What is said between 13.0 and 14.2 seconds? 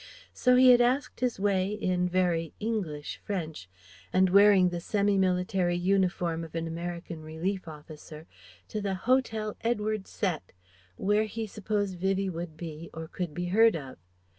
could be heard of.